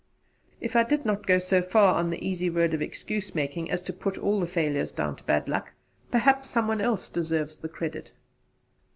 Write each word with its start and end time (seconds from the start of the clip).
If 0.59 0.75
I 0.75 0.81
did 0.81 1.05
not 1.05 1.27
go 1.27 1.37
so 1.37 1.61
far 1.61 1.93
on 1.93 2.09
the 2.09 2.27
easy 2.27 2.49
road 2.49 2.73
of 2.73 2.81
excuse 2.81 3.35
making 3.35 3.69
as 3.69 3.83
to 3.83 3.93
put 3.93 4.17
all 4.17 4.39
the 4.39 4.47
failures 4.47 4.91
down 4.91 5.15
to 5.17 5.23
bad 5.25 5.47
luck, 5.47 5.73
perhaps 6.09 6.49
some 6.49 6.67
one 6.67 6.81
else 6.81 7.07
deserves 7.07 7.57
the 7.57 7.69
credit. 7.69 8.11